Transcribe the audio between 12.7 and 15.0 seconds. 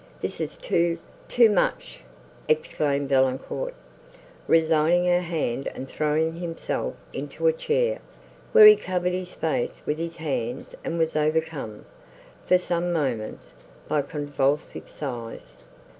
moments, by convulsive